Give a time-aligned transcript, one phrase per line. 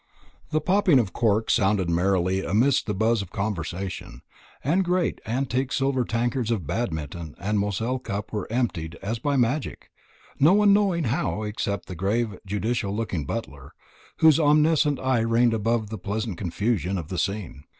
[0.49, 4.23] The popping of corks sounded merrily amidst the buzz of conversation,
[4.63, 9.91] and great antique silver tankards of Badminton and Moselle cup were emptied as by magic,
[10.39, 13.75] none knowing how except the grave judicial looking butler,
[14.17, 17.65] whose omniscient eye reigned above the pleasant confusion of the scene.